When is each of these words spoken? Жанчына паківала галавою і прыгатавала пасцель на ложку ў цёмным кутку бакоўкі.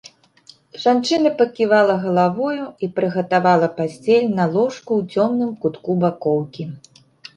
Жанчына 0.83 1.29
паківала 1.41 1.97
галавою 2.05 2.65
і 2.87 2.91
прыгатавала 2.97 3.67
пасцель 3.77 4.27
на 4.39 4.45
ложку 4.57 4.91
ў 5.03 5.19
цёмным 5.19 5.51
кутку 5.67 5.91
бакоўкі. 6.07 6.63